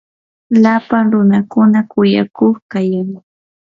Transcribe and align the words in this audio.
lapan 0.63 1.05
runakuna 1.13 1.79
kuyakuqi 1.91 2.61
kayan. 2.71 3.09